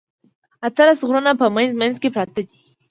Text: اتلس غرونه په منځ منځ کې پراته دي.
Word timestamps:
اتلس 0.67 0.99
غرونه 1.07 1.31
په 1.41 1.45
منځ 1.55 1.71
منځ 1.79 1.95
کې 2.01 2.09
پراته 2.13 2.41
دي. 2.47 2.55